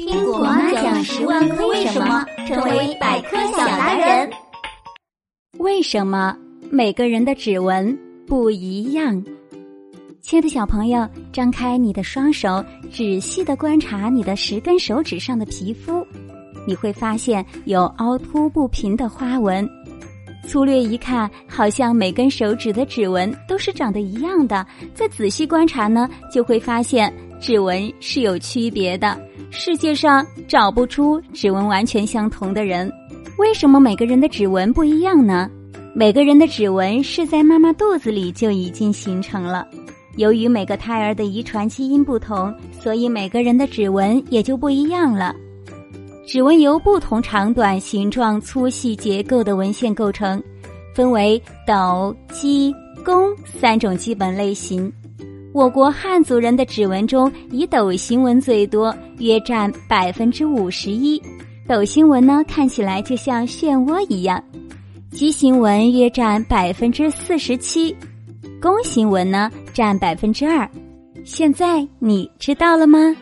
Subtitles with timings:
[0.00, 4.30] 听果妈讲十万个为什么，成为百科小达人。
[5.58, 6.34] 为什么
[6.70, 9.22] 每个人的指纹不一样？
[10.22, 16.02] 亲爱的小朋友，张开你的双手，仔细的观察你的十根手指上的皮肤，
[16.66, 19.68] 你会发现有凹凸不平的花纹。
[20.48, 24.66] 粗略一看，好像每根手指的指纹都是长得一样的。
[24.94, 29.18] 再仔细观察呢，就会发现指纹是有区别的。
[29.50, 32.92] 世界上找不出指纹完全相同的人，
[33.38, 35.50] 为什么每个人的指纹不一样呢？
[35.92, 39.66] 每个人的指纹是在妈妈肚子里就已经形成了。
[40.16, 45.34] 由于每个胎儿的遗传基因不同，所以每个人的指纹也就不一样了。
[46.26, 50.40] 指纹由不同长短、形状、粗细、结构的纹线构成，
[50.94, 52.72] 分为斗、鸡、
[53.04, 54.92] 弓三种基本类型。
[55.52, 61.20] 我国汉族人的指纹中，以斗形纹最多，约占百分之五十一。
[61.66, 64.42] 斗形纹呢，看起来就像漩涡一样。
[65.10, 67.94] 鸡形纹约占百分之四十七，
[68.62, 70.68] 弓形纹呢占百分之二。
[71.24, 73.14] 现在你知道了吗？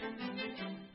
[0.00, 0.85] Thank you.